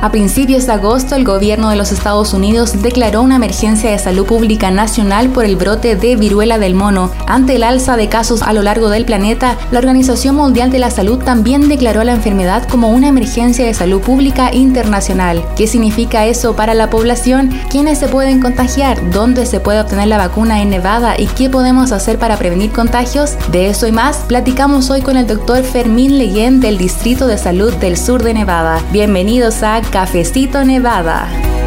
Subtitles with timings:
[0.00, 4.26] A principios de agosto, el gobierno de los Estados Unidos declaró una emergencia de salud
[4.26, 7.10] pública nacional por el brote de viruela del mono.
[7.26, 10.92] Ante el alza de casos a lo largo del planeta, la Organización Mundial de la
[10.92, 15.44] Salud también declaró la enfermedad como una emergencia de salud pública internacional.
[15.56, 17.50] ¿Qué significa eso para la población?
[17.68, 19.10] ¿Quiénes se pueden contagiar?
[19.10, 21.18] ¿Dónde se puede obtener la vacuna en Nevada?
[21.18, 23.32] ¿Y qué podemos hacer para prevenir contagios?
[23.50, 27.74] De eso y más, platicamos hoy con el doctor Fermín Leguén del Distrito de Salud
[27.74, 28.80] del Sur de Nevada.
[28.92, 31.57] Bienvenidos a Cafecito Nevada.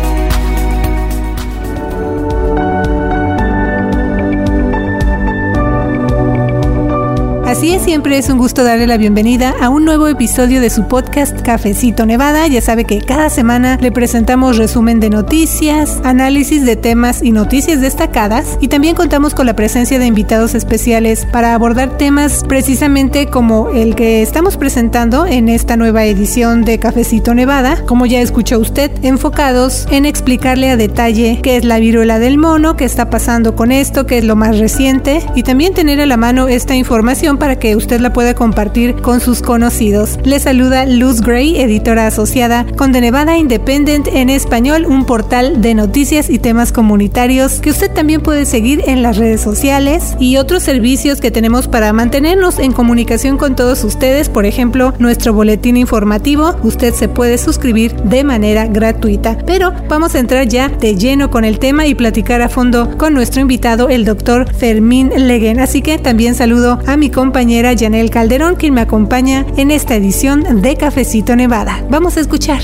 [7.62, 10.88] Así es, siempre es un gusto darle la bienvenida a un nuevo episodio de su
[10.88, 12.48] podcast Cafecito Nevada.
[12.48, 17.80] Ya sabe que cada semana le presentamos resumen de noticias, análisis de temas y noticias
[17.80, 23.70] destacadas y también contamos con la presencia de invitados especiales para abordar temas precisamente como
[23.70, 28.90] el que estamos presentando en esta nueva edición de Cafecito Nevada, como ya escuchó usted,
[29.04, 33.72] enfocados en explicarle a detalle qué es la viruela del mono, qué está pasando con
[33.72, 37.51] esto, qué es lo más reciente y también tener a la mano esta información para
[37.58, 40.20] que usted la pueda compartir con sus conocidos.
[40.24, 45.74] Le saluda Luz Gray, editora asociada con The Nevada Independent en español, un portal de
[45.74, 50.64] noticias y temas comunitarios que usted también puede seguir en las redes sociales y otros
[50.64, 54.30] servicios que tenemos para mantenernos en comunicación con todos ustedes.
[54.30, 59.38] Por ejemplo, nuestro boletín informativo, usted se puede suscribir de manera gratuita.
[59.46, 63.14] Pero vamos a entrar ya de lleno con el tema y platicar a fondo con
[63.14, 65.60] nuestro invitado, el doctor Fermín Leguen.
[65.60, 69.96] Así que también saludo a mi compañero compañera Janel Calderón, quien me acompaña en esta
[69.96, 71.84] edición de Cafecito Nevada.
[71.90, 72.60] Vamos a escuchar.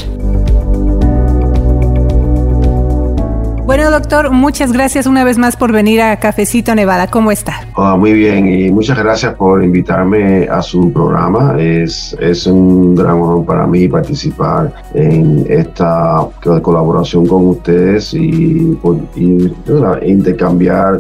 [3.66, 7.08] Bueno, doctor, muchas gracias una vez más por venir a Cafecito Nevada.
[7.08, 7.68] ¿Cómo está?
[7.76, 11.56] Hola, muy bien y muchas gracias por invitarme a su programa.
[11.60, 16.28] Es, es un gran honor para mí participar en esta
[16.62, 19.00] colaboración con ustedes y, por,
[20.06, 21.00] intercambiar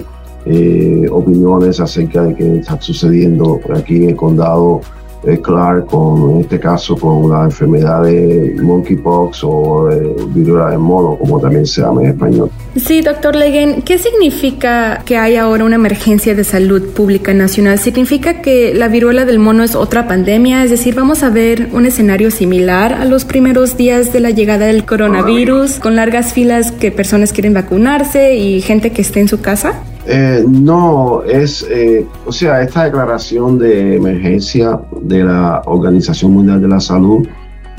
[0.49, 4.81] eh, opiniones acerca de qué está sucediendo aquí en el condado
[5.23, 10.79] de Clark, con, en este caso con la enfermedad de monkeypox o eh, viruela del
[10.79, 12.49] mono, como también se llama en español.
[12.75, 17.79] Sí, doctor Leguen, ¿qué significa que hay ahora una emergencia de salud pública nacional?
[17.79, 20.63] ¿Significa que la viruela del mono es otra pandemia?
[20.63, 24.67] Es decir, vamos a ver un escenario similar a los primeros días de la llegada
[24.67, 29.41] del coronavirus, con largas filas que personas quieren vacunarse y gente que esté en su
[29.41, 29.81] casa?
[30.09, 36.67] Eh, no, es, eh, o sea, esta declaración de emergencia de la Organización Mundial de
[36.69, 37.27] la Salud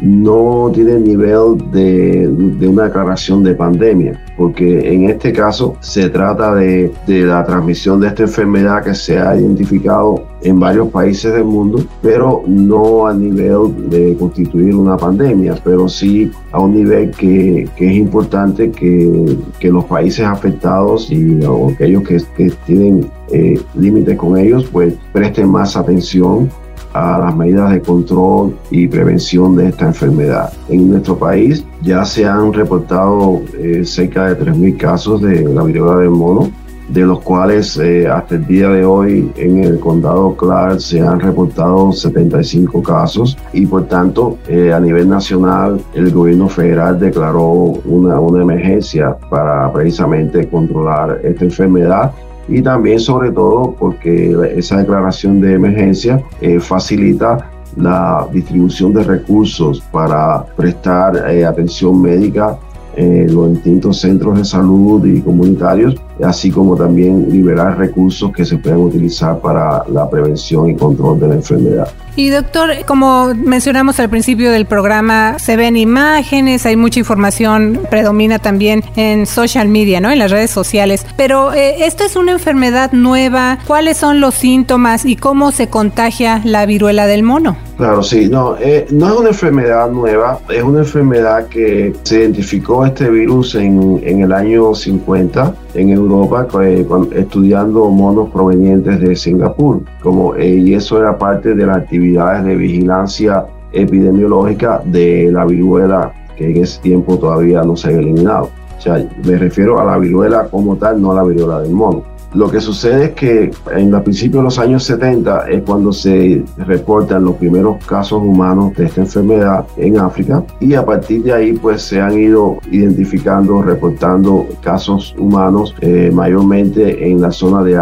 [0.02, 2.28] no tiene el nivel de,
[2.68, 8.22] una declaración de pandemia, porque en este caso se trata de, la transmisión de esta
[8.22, 14.16] enfermedad que se ha identificado en varios países del mundo, pero no a nivel de
[14.16, 21.10] constituir una pandemia, pero sí a un nivel que, es importante que, los países afectados
[21.10, 21.40] y
[21.74, 26.48] aquellos que, tienen eh, límites con ellos, pues presten más atención
[26.92, 30.52] a las medidas de control y prevención de esta enfermedad.
[30.68, 36.00] En nuestro país ya se han reportado eh, cerca de 3.000 casos de la viruela
[36.00, 36.50] del mono,
[36.88, 41.20] de los cuales eh, hasta el día de hoy en el condado Clark se han
[41.20, 47.44] reportado 75 casos y por tanto eh, a nivel nacional el gobierno federal declaró
[47.84, 52.12] una, una emergencia para precisamente controlar esta enfermedad
[52.48, 59.80] y también sobre todo porque esa declaración de emergencia eh, facilita la distribución de recursos
[59.92, 62.58] para prestar eh, atención médica
[62.96, 68.58] en los distintos centros de salud y comunitarios, así como también liberar recursos que se
[68.58, 71.88] pueden utilizar para la prevención y control de la enfermedad.
[72.16, 78.40] Y doctor, como mencionamos al principio del programa, se ven imágenes, hay mucha información, predomina
[78.40, 80.10] también en social media, ¿no?
[80.10, 81.06] En las redes sociales.
[81.16, 83.58] Pero eh, esta es una enfermedad nueva.
[83.68, 87.56] ¿Cuáles son los síntomas y cómo se contagia la viruela del mono?
[87.76, 92.84] Claro, sí, no, eh, no es una enfermedad nueva, es una enfermedad que se identificó
[92.84, 99.82] este virus en, en el año 50 en Europa eh, estudiando monos provenientes de Singapur,
[100.02, 106.50] como, y eso era parte de la actividad de vigilancia epidemiológica de la viruela que
[106.50, 108.50] en ese tiempo todavía no se había eliminado.
[108.78, 112.04] O sea, me refiero a la viruela como tal, no a la viruela del mono.
[112.34, 116.44] Lo que sucede es que en el principio de los años 70 es cuando se
[116.58, 120.44] reportan los primeros casos humanos de esta enfermedad en África.
[120.60, 127.10] Y a partir de ahí pues se han ido identificando, reportando casos humanos eh, mayormente
[127.10, 127.78] en la zona de,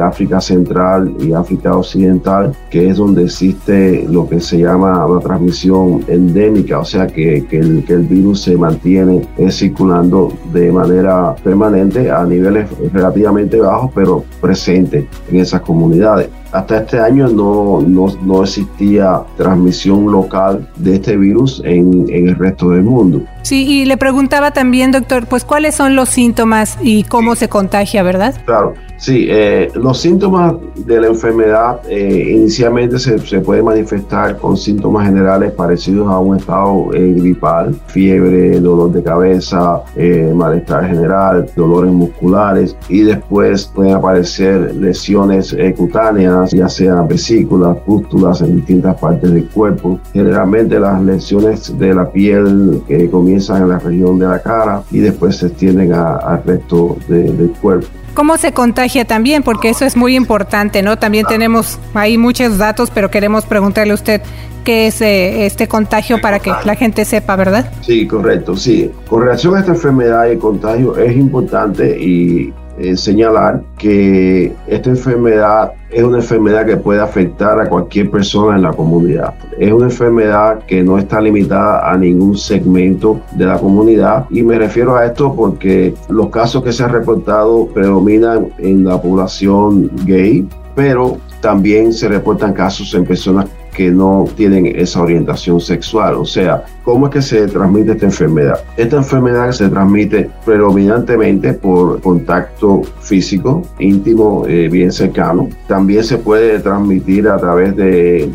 [0.00, 6.04] África Central y África Occidental, que es donde existe lo que se llama una transmisión
[6.08, 12.24] endémica, o sea que, que el virus se mantiene eh, circulando de manera permanente a
[12.24, 16.28] niveles relativamente bajos pero presente en esas comunidades.
[16.52, 22.36] Hasta este año no, no, no existía transmisión local de este virus en, en, el
[22.36, 23.22] resto del mundo.
[23.42, 28.02] Sí, y le preguntaba también, doctor, pues cuáles son los síntomas y cómo se contagia,
[28.02, 28.34] ¿verdad?
[28.46, 34.56] Claro, sí, eh, los síntomas de la enfermedad eh, inicialmente se, se, puede manifestar con
[34.56, 41.46] síntomas generales parecidos a un estado eh, gripal, fiebre, dolor de cabeza, eh, malestar general,
[41.56, 48.98] dolores musculares y después pueden aparecer lesiones eh, cutáneas ya sean vesículas, pústulas en distintas
[48.98, 49.98] partes del cuerpo.
[50.12, 54.98] Generalmente las lesiones de la piel que comienzan en la región de la cara y
[54.98, 57.88] después se extienden al resto del cuerpo
[58.18, 60.98] cómo se contagia también, porque eso es muy importante, ¿no?
[60.98, 64.22] También tenemos ahí muchos datos, pero queremos preguntarle a usted
[64.64, 67.70] qué es eh, este contagio para que la gente sepa, ¿verdad?
[67.80, 68.90] Sí, correcto, sí.
[69.08, 75.72] Con relación a esta enfermedad y contagio es importante y eh, señalar que esta enfermedad
[75.90, 79.34] es una enfermedad que puede afectar a cualquier persona en la comunidad.
[79.58, 84.58] Es una enfermedad que no está limitada a ningún segmento de la comunidad y me
[84.58, 90.46] refiero a esto porque los casos que se han reportado predominan en la población gay,
[90.74, 93.46] pero también se reportan casos en personas
[93.78, 96.16] que no tienen esa orientación sexual.
[96.16, 98.58] O sea, ¿cómo es que se transmite esta enfermedad?
[98.76, 105.48] Esta enfermedad se transmite predominantemente por contacto físico, íntimo, eh, bien cercano.
[105.68, 108.28] También se puede transmitir a través de,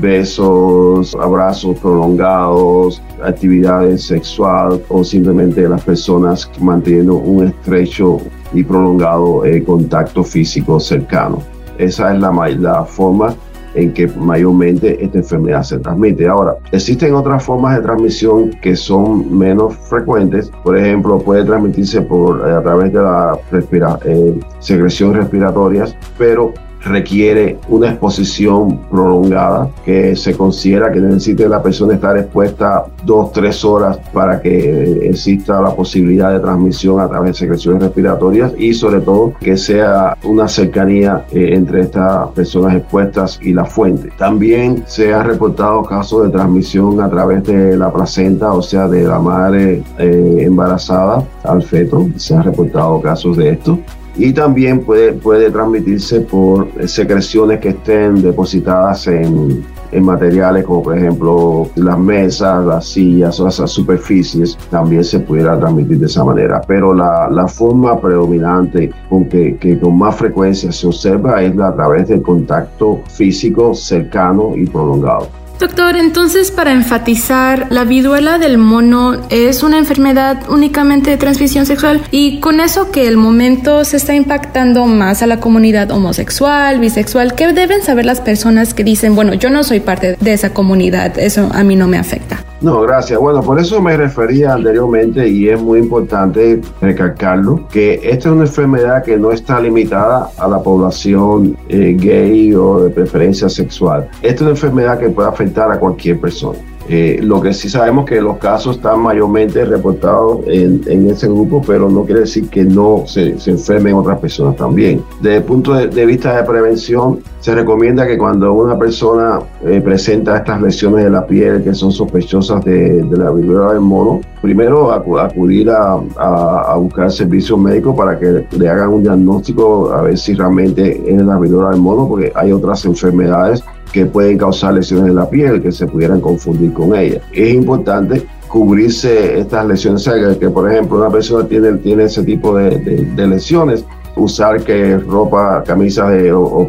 [0.00, 8.18] besos, abrazos prolongados, actividades sexual o simplemente las personas manteniendo un estrecho
[8.52, 11.42] y prolongado eh, contacto físico cercano.
[11.78, 12.30] Esa es la,
[12.60, 13.34] la forma
[13.74, 16.26] en que mayormente esta enfermedad se transmite.
[16.26, 20.50] Ahora, existen otras formas de transmisión que son menos frecuentes.
[20.62, 26.52] Por ejemplo, puede transmitirse por, eh, a través de la respira, eh, secreción respiratorias, pero
[26.84, 33.64] requiere una exposición prolongada que se considera que necesite la persona estar expuesta dos, tres
[33.64, 39.00] horas para que exista la posibilidad de transmisión a través de secreciones respiratorias y sobre
[39.00, 44.10] todo que sea una cercanía eh, entre estas personas expuestas y la fuente.
[44.18, 49.04] También se han reportado casos de transmisión a través de la placenta, o sea, de
[49.04, 52.06] la madre eh, embarazada al feto.
[52.16, 53.78] Se han reportado casos de esto
[54.16, 60.98] y también puede, puede transmitirse por secreciones que estén depositadas en, en materiales como por
[60.98, 66.60] ejemplo las mesas, las sillas o esas superficies, también se pudiera transmitir de esa manera.
[66.66, 71.74] Pero la, la forma predominante con que, que, con más frecuencia se observa es a
[71.74, 75.43] través del contacto físico cercano y prolongado.
[75.58, 82.02] Doctor, entonces para enfatizar, la viruela del mono es una enfermedad únicamente de transmisión sexual
[82.10, 87.34] y con eso que el momento se está impactando más a la comunidad homosexual, bisexual,
[87.34, 91.18] ¿qué deben saber las personas que dicen, bueno, yo no soy parte de esa comunidad,
[91.18, 92.44] eso a mí no me afecta?
[92.64, 93.20] No, gracias.
[93.20, 98.44] Bueno, por eso me refería anteriormente y es muy importante recalcarlo, que esta es una
[98.44, 104.08] enfermedad que no está limitada a la población eh, gay o de preferencia sexual.
[104.22, 106.58] Esta es una enfermedad que puede afectar a cualquier persona.
[106.88, 111.62] Eh, lo que sí sabemos que los casos están mayormente reportados en, en ese grupo,
[111.66, 115.02] pero no quiere decir que no se, se enfermen otras personas también.
[115.20, 120.36] Desde el punto de, vista de prevención, se recomienda que cuando una persona eh, presenta
[120.36, 124.92] estas lesiones de la piel que son sospechosas de, de la viruela del mono, primero
[124.92, 130.18] acudir a, a, a, buscar servicios médicos para que le hagan un diagnóstico a ver
[130.18, 133.62] si realmente es la viruela del mono, porque hay otras enfermedades
[133.94, 137.20] que pueden causar lesiones en la piel que se pudieran confundir con ella.
[137.32, 140.04] Es importante cubrirse estas lesiones,
[140.40, 143.84] que, por ejemplo una persona tiene, tiene ese tipo de, de, lesiones,
[144.16, 146.68] usar que ropa, camisas de, o,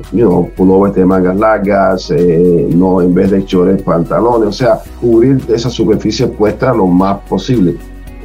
[0.55, 5.72] pullovers de mangas largas, eh, no en vez de chores, pantalones, o sea, cubrir esa
[5.72, 7.75] superficie puesta lo más posible.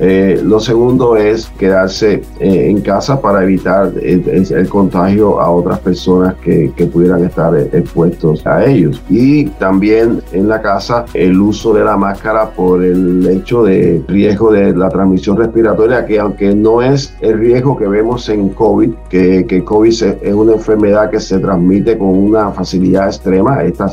[0.03, 6.37] Eh, lo segundo es quedarse eh, en casa para evitar el, contagio a otras personas
[6.37, 9.03] que, que, pudieran estar expuestos a ellos.
[9.11, 14.51] Y también en la casa el uso de la máscara por el hecho de riesgo
[14.51, 19.45] de la transmisión respiratoria, que aunque no es el riesgo que vemos en COVID, que,
[19.47, 23.91] que COVID es una enfermedad que se transmite con una facilidad extrema, esta,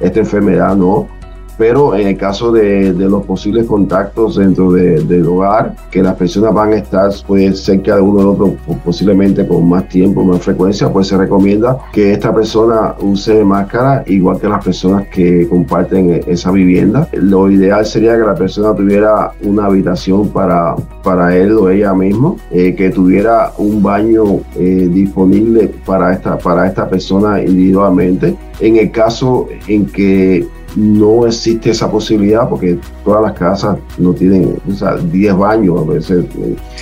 [0.00, 1.19] esta enfermedad no
[1.60, 6.72] pero en el caso de, los posibles contactos dentro del hogar, que las personas van
[6.72, 11.08] a estar pues, cerca de uno del otro posiblemente con más tiempo, más frecuencia, pues
[11.08, 17.06] se recomienda que esta persona use máscara igual que las personas que comparten esa vivienda.
[17.12, 22.38] Lo ideal sería que la persona tuviera una habitación para, para él o ella mismo,
[22.50, 28.34] eh, que tuviera un baño eh, disponible para esta, para esta persona individualmente.
[28.60, 34.56] En el caso en que no existe esa posibilidad porque todas las casas no tienen
[34.68, 36.24] o sea, 10 baños a veces.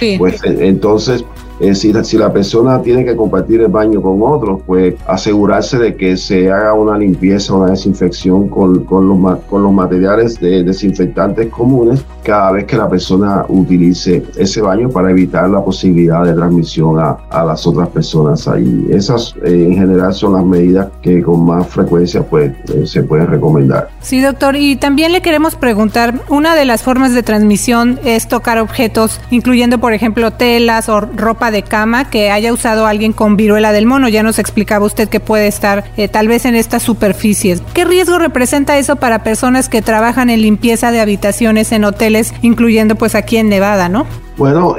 [0.00, 1.24] Eh, pues entonces
[1.60, 6.16] eh, si, la persona tiene que compartir el baño con otros, pues asegurarse de que
[6.16, 12.04] se haga una limpieza, una desinfección con, con, los, con los materiales de, desinfectantes comunes
[12.22, 17.18] cada vez que la persona utilice ese baño para evitar la posibilidad de transmisión a,
[17.30, 18.86] a las otras personas ahí.
[18.90, 23.26] Esas eh, en general son las medidas que con más frecuencia pues eh, se pueden
[23.28, 23.88] recomendar.
[24.00, 24.56] Sí, doctor.
[24.56, 29.78] Y también le queremos preguntar, una de las formas de transmisión es tocar objetos, incluyendo
[29.78, 34.08] por ejemplo telas o ropa de cama que haya usado alguien con viruela del mono.
[34.08, 37.62] Ya nos explicaba usted que puede estar eh, tal vez en estas superficies.
[37.74, 42.96] ¿Qué riesgo representa eso para personas que trabajan en limpieza de habitaciones en hoteles, incluyendo
[42.96, 44.06] pues aquí en Nevada, no?
[44.36, 44.76] Bueno,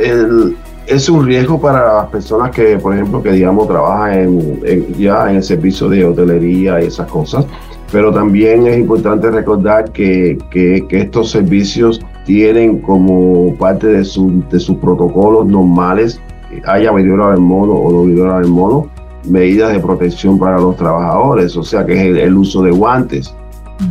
[0.89, 4.19] es un riesgo para las personas que, por ejemplo, que digamos trabajan
[4.63, 7.45] en, ya en el servicio de hotelería y esas cosas.
[7.91, 14.59] Pero también es importante recordar que, que, estos servicios tienen como parte de, su, de
[14.59, 16.19] sus protocolos normales
[16.65, 18.87] haya viruela del mono o no viruela del mono,
[19.27, 23.33] medidas de protección para los trabajadores, o sea que es el, uso de guantes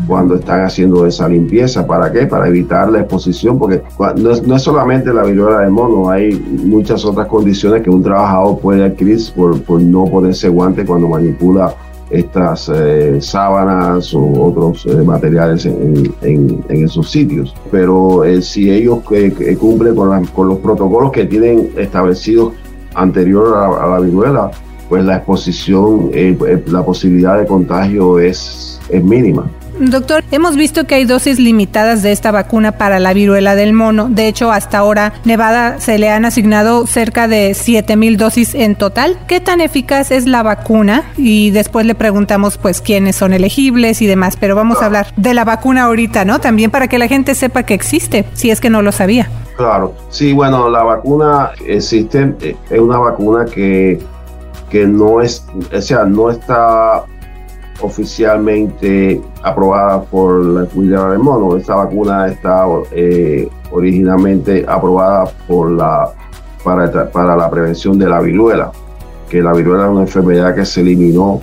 [0.07, 1.87] cuando están haciendo esa limpieza.
[1.87, 2.27] ¿Para qué?
[2.27, 3.83] Para evitar la exposición, porque
[4.17, 6.35] no es, no es, solamente la viruela del mono, hay
[6.65, 11.75] muchas otras condiciones que un trabajador puede adquirir por, por no ponerse guante cuando manipula
[12.11, 17.55] estas eh, sábanas o otros eh, materiales en, en, esos sitios.
[17.71, 19.01] Pero eh, si ellos
[19.59, 22.55] cumplen con, con, los protocolos que tienen establecidos
[22.95, 24.51] anterior a, a la viruela,
[24.89, 26.11] pues la exposición,
[26.67, 29.51] la posibilidad de contagio es, es mínima.
[29.81, 34.09] Doctor, hemos visto que hay dosis limitadas de esta vacuna para la viruela del mono.
[34.11, 38.75] De hecho, hasta ahora Nevada se le han asignado cerca de 7 mil dosis en
[38.75, 39.17] total.
[39.29, 41.05] ¿Qué tan eficaz es la vacuna?
[41.17, 44.37] Y después le preguntamos pues quiénes son elegibles y demás.
[44.37, 46.41] Pero vamos a hablar de la vacuna ahorita, ¿no?
[46.41, 49.31] También para que la gente sepa que existe, si es que no lo sabía.
[49.57, 54.01] Claro, sí, bueno, la vacuna existe, eh, es una vacuna que,
[54.71, 57.05] que no es, o sea, no está
[57.81, 61.57] oficialmente aprobada por la Comunidad del Mono.
[61.57, 65.31] Esta vacuna está eh, originalmente aprobada
[66.65, 68.73] para, la prevención de la viruela,
[69.29, 71.41] que la viruela es una enfermedad que se eliminó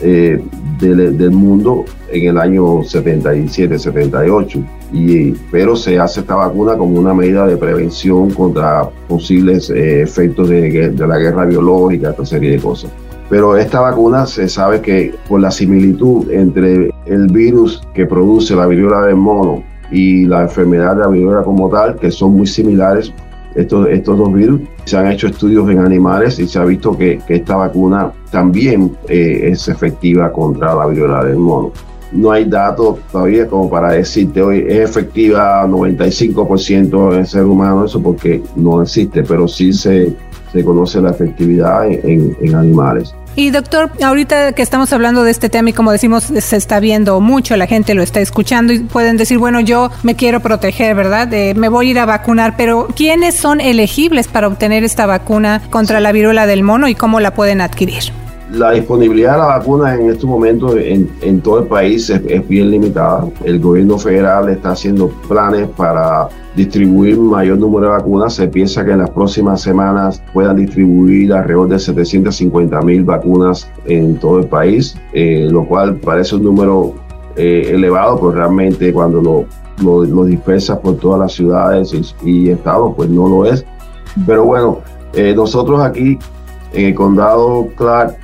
[0.00, 0.42] eh,
[0.80, 4.64] del, mundo en el año 77-78.
[4.92, 10.48] Y, pero se hace esta vacuna como una medida de prevención contra posibles eh, efectos
[10.50, 12.90] de la guerra biológica, esta serie de cosas.
[13.32, 18.66] Pero esta vacuna se sabe que por la similitud entre el virus que produce la
[18.66, 23.10] viruela del mono y la enfermedad de la viruela como tal, que son muy similares,
[23.54, 27.20] estos, estos dos virus, se han hecho estudios en animales y se ha visto que,
[27.26, 31.72] esta vacuna también eh, es efectiva contra la viruela del mono.
[32.12, 38.02] No hay datos todavía como para decirte hoy es efectiva 95% en ser humano, eso
[38.02, 40.14] porque no existe, pero sí se,
[40.52, 43.14] se conoce la efectividad en, en animales.
[43.34, 47.18] Y doctor, ahorita que estamos hablando de este tema y como decimos, se está viendo
[47.20, 51.28] mucho, la gente lo está escuchando y pueden decir, bueno, yo me quiero proteger, ¿verdad?
[51.54, 56.00] me voy a ir a vacunar, pero ¿quiénes son elegibles para obtener esta vacuna contra
[56.00, 58.21] la viruela del mono y cómo la pueden adquirir?
[58.52, 62.70] La disponibilidad de la vacuna en estos momentos en, en todo el país es, bien
[62.70, 63.26] limitada.
[63.44, 68.34] El gobierno federal está haciendo planes para distribuir mayor número de vacunas.
[68.34, 74.16] Se piensa que en las próximas semanas puedan distribuir alrededor de 750 mil vacunas en
[74.18, 76.92] todo el país, eh, lo cual parece un número
[77.36, 79.46] eh, elevado, pues realmente cuando lo,
[79.82, 83.64] lo, lo, dispersas por todas las ciudades y, estados, pues no lo es.
[84.26, 84.80] Pero bueno,
[85.14, 86.18] eh, nosotros aquí
[86.74, 88.21] en el condado Clark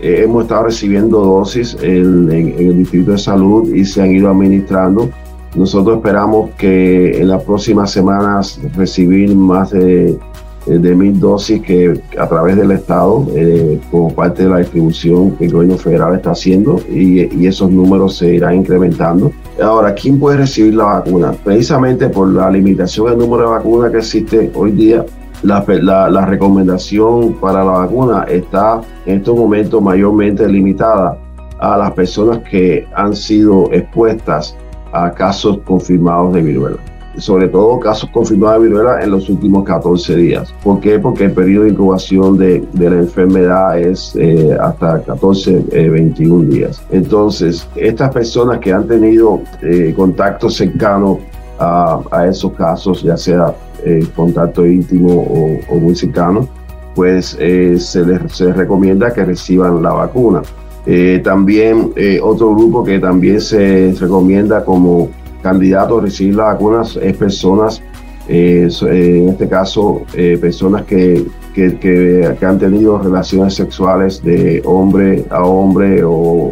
[0.00, 5.10] eh, hemos estado recibiendo dosis en, el Distrito de Salud y se han ido administrando
[5.54, 10.18] Nosotros esperamos que en las próximas semanas recibir más de,
[10.66, 15.46] de mil dosis que a través del Estado, eh, como parte de la distribución que
[15.46, 19.32] el gobierno federal está haciendo, y, y, esos números se irán incrementando.
[19.62, 21.32] Ahora, ¿quién puede recibir la vacuna?
[21.44, 25.04] Precisamente por la limitación del número de vacunas que existe hoy día,
[25.42, 31.16] la, la, la, recomendación para la vacuna está en estos momentos mayormente limitada
[31.60, 34.56] a las personas que han sido expuestas
[34.92, 36.76] a casos confirmados de viruela.
[37.16, 40.54] Sobre todo casos confirmados de viruela en los últimos 14 días.
[40.62, 40.98] ¿Por qué?
[40.98, 46.50] Porque el periodo de incubación de, de la enfermedad es eh, hasta 14, eh, 21
[46.50, 46.82] días.
[46.90, 51.18] Entonces, estas personas que han tenido eh, contacto cercano
[51.60, 56.48] a, a, esos casos, ya sea eh, contacto íntimo o, muy cercano,
[56.94, 60.42] pues eh, se les, se, recomienda que reciban la vacuna.
[60.86, 65.10] Eh, también otro grupo que también se recomienda como
[65.42, 67.82] candidato a recibir la vacuna es personas,
[68.28, 70.02] en este caso,
[70.40, 76.50] personas que, que, que, han tenido relaciones sexuales de hombre a hombre o,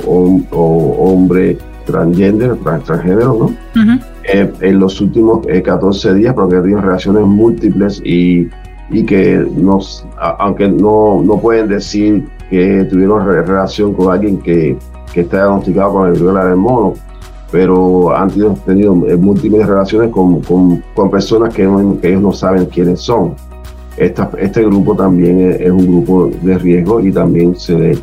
[0.98, 3.46] hombre transgender, transgénero, ¿no?
[3.80, 4.17] Uh.
[4.28, 8.49] Eh, en los últimos eh, 14 días, porque han tenido relaciones múltiples y,
[8.90, 14.38] y que nos, a, aunque no, no pueden decir que tuvieron re relación con alguien
[14.38, 14.76] que,
[15.12, 16.94] que está diagnosticado con el viruela del mono,
[17.50, 22.32] pero han tenido, tenido múltiples relaciones con, con, con personas que, no, que, ellos no
[22.32, 23.35] saben quiénes son.
[23.97, 27.99] Esta, este grupo también es, es, un grupo de riesgo y también se le,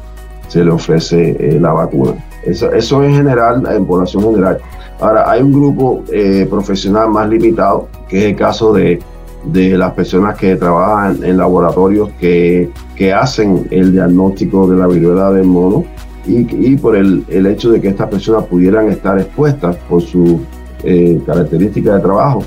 [0.48, 2.16] se le ofrece eh, la vacuna.
[2.44, 4.58] Eso, eso en general, en población general.
[5.00, 9.00] Ahora, hay un grupo eh, profesional más limitado, que es el caso de,
[9.46, 15.32] de las personas que trabajan en laboratorios que, que, hacen el diagnóstico de la viruela
[15.32, 15.84] del mono
[16.26, 20.42] y, y por el, el, hecho de que estas personas pudieran estar expuestas por su
[20.84, 22.44] eh, característica de trabajo,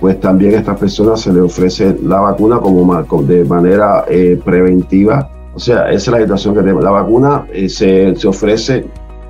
[0.00, 5.30] pues también a estas personas se les ofrece la vacuna como de manera eh, preventiva.
[5.54, 6.84] O sea, esa es la situación que tenemos.
[6.84, 8.86] La vacuna eh, se, se ofrece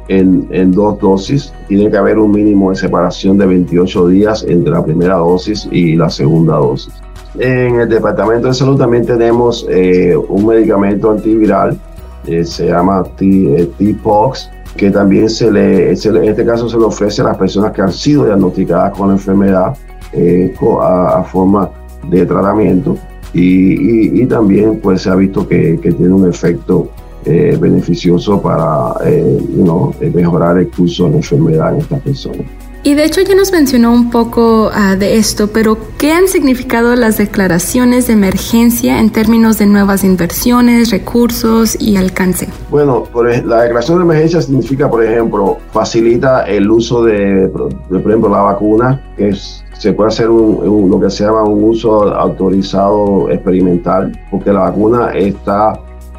[0.09, 1.53] en, en, dos dosis.
[1.69, 5.97] Tiene que haber un mínimo de separación de 28 días entre la primera dosis y
[5.97, 6.93] la segunda dosis.
[7.38, 11.79] En el Departamento de Salud también tenemos eh, un medicamento antiviral,
[12.27, 16.85] eh, se llama T-Pox, que también se le, se le, en este caso se le
[16.85, 19.77] ofrece a las personas que han sido diagnosticadas con la enfermedad
[20.12, 21.71] eh, a, a, forma
[22.09, 22.97] de tratamiento.
[23.35, 26.88] Y, y, y, también pues se ha visto que, que tiene un efecto
[27.29, 32.47] eh, beneficioso para eh, you know, mejorar el curso de la enfermedad en estas personas.
[32.85, 36.95] Y de hecho ya nos mencionó un poco uh, de esto, pero ¿qué han significado
[36.95, 42.49] las declaraciones de emergencia en términos de nuevas inversiones, recursos y alcance?
[42.71, 48.11] Bueno, por, la declaración de emergencia significa, por ejemplo, facilita el uso de, de por
[48.11, 51.64] ejemplo, la vacuna, que es, se puede hacer un, un, lo que se llama un
[51.64, 55.79] uso autorizado experimental, porque la vacuna está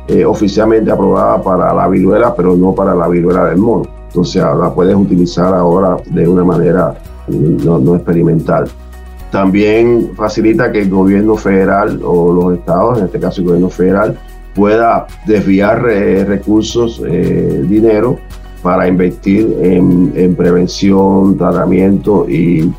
[0.09, 3.85] eh, oficialmente aprobada para la viruela, pero no para la viruela del mono.
[4.07, 6.95] Entonces la puedes utilizar ahora de una manera
[7.27, 8.65] no, experimental.
[9.31, 14.17] También facilita que el gobierno federal o los estados, en este caso el gobierno federal,
[14.55, 18.17] pueda desviar eh, recursos, eh, dinero,
[18.63, 22.69] para invertir en, en prevención, tratamiento y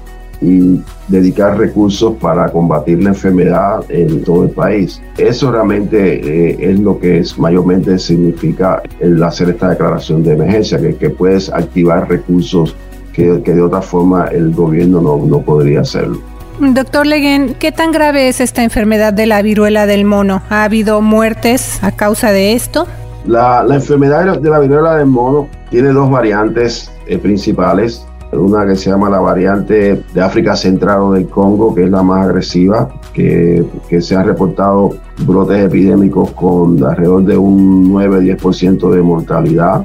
[0.40, 5.02] y dedicar recursos para combatir la enfermedad en todo el país.
[5.18, 10.80] Eso realmente eh, es lo que es, mayormente significa el hacer esta declaración de emergencia,
[10.80, 12.74] que, que puedes activar recursos
[13.12, 16.20] que, que, de otra forma el gobierno no, no podría hacerlo.
[16.60, 20.42] Doctor Leguen, ¿qué tan grave es esta enfermedad de la viruela del mono?
[20.50, 22.86] ¿Ha habido muertes a causa de esto?
[23.26, 28.76] La, la enfermedad de la viruela del mono tiene dos variantes eh, principales una que
[28.76, 32.88] se llama la variante de África Central o del Congo, que es la más agresiva,
[33.12, 34.90] que, que se han reportado
[35.26, 39.84] brotes epidémicos con alrededor de un 9-10% de mortalidad.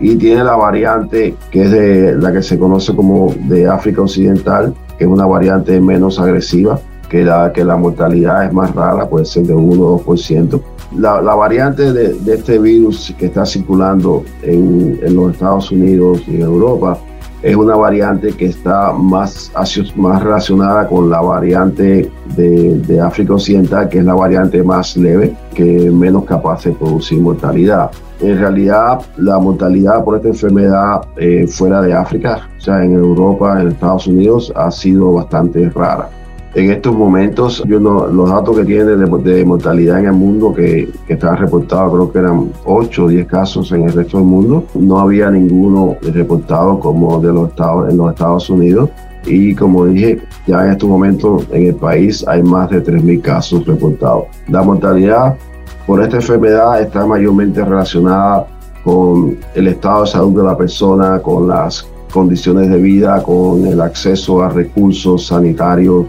[0.00, 4.74] Y tiene la variante que es de la que se conoce como de África Occidental,
[4.98, 9.24] que es una variante menos agresiva, que la, que la mortalidad es más rara, puede
[9.24, 10.60] ser de 1 o 2%.
[10.98, 16.22] La, la variante de, de, este virus que está circulando en, en los Estados Unidos
[16.26, 16.98] y en Europa
[17.44, 19.52] es una variante que está más,
[19.96, 25.86] más relacionada con la variante de, África Occidental, que es la variante más leve, que
[25.86, 27.90] es menos capaz de producir mortalidad.
[28.20, 33.60] En realidad, la mortalidad por esta enfermedad eh, fuera de África, o sea, en Europa,
[33.60, 36.08] en Estados Unidos, ha sido bastante rara
[36.54, 40.88] en estos momentos, yo no, los datos que tienen de, mortalidad en el mundo, que,
[41.06, 44.64] que estaban reportados, creo que eran 8 o 10 casos en el resto del mundo,
[44.74, 48.90] no había ninguno reportado como de los Estados, en los Estados Unidos.
[49.26, 53.66] y como dije, ya en estos momentos en el país hay más de 3.000 casos
[53.66, 54.24] reportados.
[54.48, 55.34] La mortalidad
[55.86, 58.46] por esta enfermedad está mayormente relacionada
[58.84, 63.80] con el estado de salud de la persona, con las condiciones de vida, con el
[63.80, 66.06] acceso a recursos sanitarios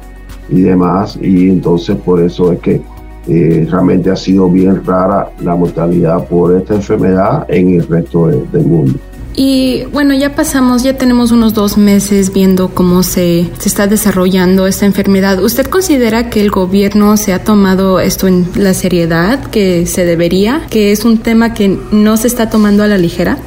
[0.49, 1.17] y demás.
[1.21, 2.81] Y entonces por eso es que
[3.27, 8.65] eh, realmente ha sido bien rara la mortalidad por esta enfermedad en el resto del
[8.65, 8.99] mundo.
[9.37, 14.65] Y bueno, ya pasamos, ya tenemos unos dos meses viendo cómo se, se, está desarrollando
[14.65, 15.43] esta enfermedad.
[15.43, 20.61] ¿Usted considera que el gobierno se ha tomado esto en la seriedad que se debería?
[20.69, 23.37] ¿Que es un tema que no se está tomando a la ligera?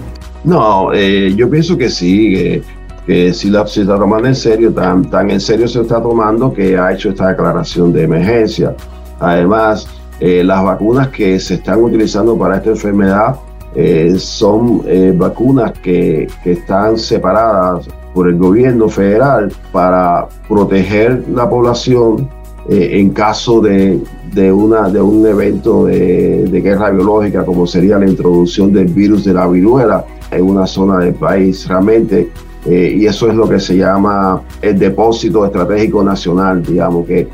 [0.44, 2.62] No, eh, yo pienso que sí, que,
[3.08, 6.52] que si la, se está tomando en serio, tan, tan en serio se está tomando
[6.52, 8.76] que ha hecho esta declaración de emergencia.
[9.18, 9.88] Además,
[10.20, 13.36] eh, las vacunas que se están utilizando para esta enfermedad
[13.74, 21.48] eh, son eh, vacunas que, que, están separadas por el gobierno federal para proteger la
[21.48, 22.28] población
[22.70, 23.98] en caso de,
[24.34, 29.24] de, una, de un evento de, de, guerra biológica, como sería la introducción del virus
[29.24, 31.66] de la viruela en una zona del país.
[31.66, 32.28] Realmente
[32.68, 37.28] y eso es lo que se llama el depósito estratégico nacional, digamos, que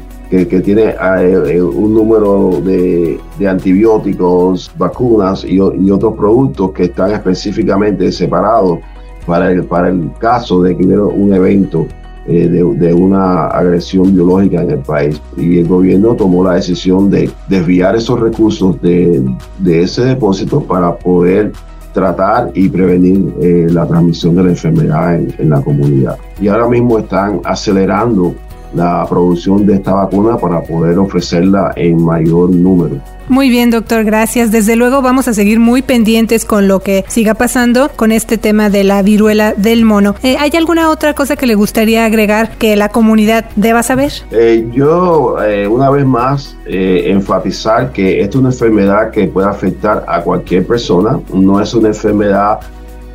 [0.45, 8.81] que, tiene eh, un número de, antibióticos, vacunas y, otros productos que están específicamente separados
[9.27, 11.87] para el, para el caso de que hubiera un evento
[12.27, 15.21] eh, de, una agresión biológica en el país.
[15.37, 19.25] Y el gobierno tomó la decisión de desviar esos recursos de,
[19.67, 21.53] ese depósito para poder
[21.95, 26.19] tratar y prevenir eh, la transmisión de la enfermedad en, en, la comunidad.
[26.41, 28.35] Y ahora mismo están acelerando
[28.75, 33.01] la producción de esta vacuna para poder ofrecerla en mayor número.
[33.29, 34.53] Muy bien, doctor, gracias.
[34.53, 38.69] Desde luego vamos a seguir muy pendientes con lo que siga pasando con este tema
[38.69, 40.15] de la viruela del mono.
[40.23, 44.13] Eh, ¿Hay alguna otra cosa que le gustaría agregar que la comunidad deba saber?
[44.31, 50.05] Eh, yo, eh, una vez más, enfatizar que esta es una enfermedad que puede afectar
[50.07, 52.59] a cualquier persona, no es una enfermedad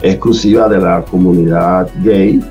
[0.02, 2.42] exclusiva de la comunidad gay,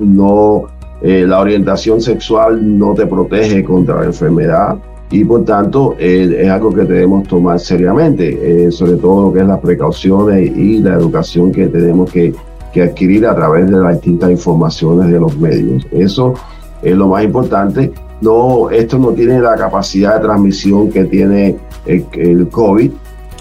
[0.00, 0.64] no
[1.06, 4.78] eh, la orientación sexual no te protege contra la enfermedad
[5.10, 9.40] y por tanto eh, es algo que debemos tomar seriamente, eh, sobre todo lo que
[9.40, 12.32] es las precauciones y la educación que tenemos que,
[12.72, 15.86] que, adquirir a través de las distintas informaciones de los medios.
[15.92, 16.32] Eso
[16.80, 17.92] es lo más importante.
[18.22, 22.90] No, esto no tiene la capacidad de transmisión que tiene el, el COVID,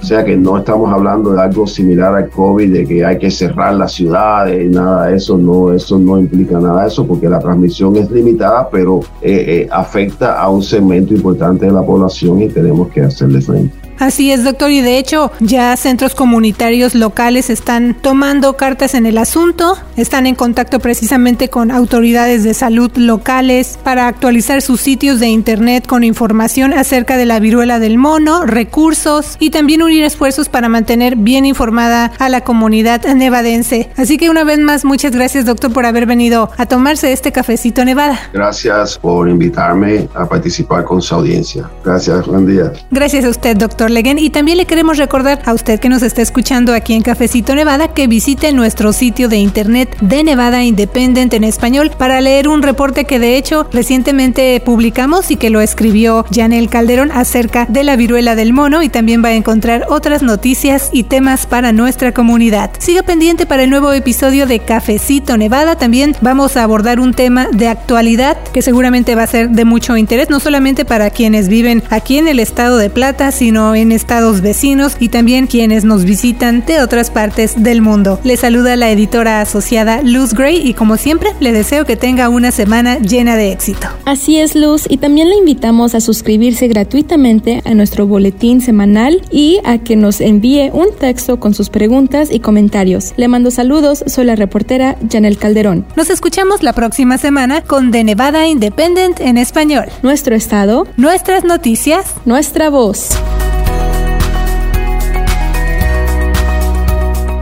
[0.03, 3.31] o sea que no estamos hablando de algo similar al COVID, de que hay que
[3.31, 7.39] cerrar las ciudades, nada de eso, no, eso no implica nada de eso, porque la
[7.39, 12.49] transmisión es limitada, pero eh, eh, afecta a un segmento importante de la población y
[12.49, 13.82] tenemos que hacerle frente.
[13.99, 19.17] Así es, doctor, y de hecho ya centros comunitarios locales están tomando cartas en el
[19.17, 25.27] asunto, están en contacto precisamente con autoridades de salud locales para actualizar sus sitios de
[25.27, 30.69] internet con información acerca de la viruela del mono, recursos y también unir esfuerzos para
[30.69, 33.89] mantener bien informada a la comunidad nevadense.
[33.97, 37.85] Así que una vez más, muchas gracias, doctor, por haber venido a tomarse este cafecito
[37.85, 38.19] Nevada.
[38.33, 41.69] Gracias por invitarme a participar con su audiencia.
[41.83, 42.71] Gracias, buen día.
[42.91, 43.82] Gracias a usted, doctor.
[43.85, 47.89] Y también le queremos recordar a usted que nos está escuchando aquí en Cafecito Nevada
[47.89, 53.03] que visite nuestro sitio de internet de Nevada Independent en español para leer un reporte
[53.03, 58.35] que de hecho recientemente publicamos y que lo escribió Janel Calderón acerca de la viruela
[58.35, 62.71] del mono y también va a encontrar otras noticias y temas para nuestra comunidad.
[62.79, 65.75] Siga pendiente para el nuevo episodio de Cafecito Nevada.
[65.75, 69.97] También vamos a abordar un tema de actualidad que seguramente va a ser de mucho
[69.97, 74.41] interés, no solamente para quienes viven aquí en el estado de Plata, sino en estados
[74.41, 78.19] vecinos y también quienes nos visitan de otras partes del mundo.
[78.23, 82.51] Le saluda la editora asociada Luz Gray y como siempre le deseo que tenga una
[82.51, 83.87] semana llena de éxito.
[84.05, 89.59] Así es Luz y también le invitamos a suscribirse gratuitamente a nuestro boletín semanal y
[89.63, 93.13] a que nos envíe un texto con sus preguntas y comentarios.
[93.17, 95.85] Le mando saludos, soy la reportera Janel Calderón.
[95.95, 99.85] Nos escuchamos la próxima semana con The Nevada Independent en español.
[100.01, 103.09] Nuestro estado, nuestras noticias, nuestra voz.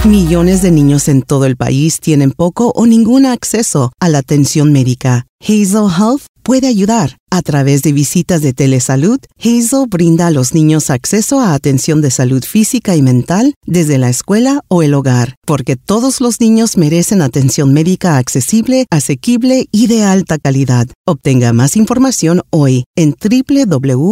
[0.05, 4.71] Millones de niños en todo el país tienen poco o ningún acceso a la atención
[4.71, 5.27] médica.
[5.39, 7.17] Hazel Health puede ayudar.
[7.29, 12.09] A través de visitas de telesalud, Hazel brinda a los niños acceso a atención de
[12.09, 17.21] salud física y mental desde la escuela o el hogar, porque todos los niños merecen
[17.21, 20.87] atención médica accesible, asequible y de alta calidad.
[21.05, 24.11] Obtenga más información hoy en www.hazel.co.